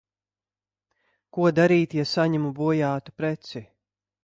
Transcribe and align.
Ko 1.37 1.51
darīt, 1.59 1.95
ja 2.01 2.07
saņemu 2.15 2.51
bojātu 2.63 3.17
preci? 3.21 3.65